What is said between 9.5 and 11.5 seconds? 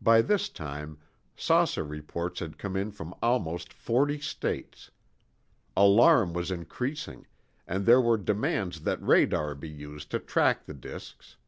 be used to track the disks.